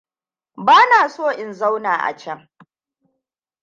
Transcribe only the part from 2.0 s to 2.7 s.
a can.